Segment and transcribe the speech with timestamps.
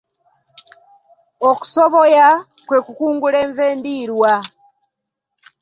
[1.49, 2.27] Okusoboya
[2.67, 4.33] kwe kukungula enva endiirwa.